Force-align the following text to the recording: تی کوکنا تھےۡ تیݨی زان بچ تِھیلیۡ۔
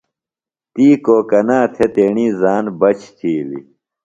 تی 0.73 0.87
کوکنا 1.05 1.59
تھےۡ 1.73 1.91
تیݨی 1.93 2.27
زان 2.41 2.65
بچ 2.79 2.99
تِھیلیۡ۔ 3.17 3.65